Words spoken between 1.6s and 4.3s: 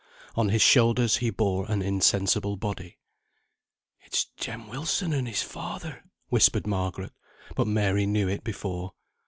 an insensible body. "It's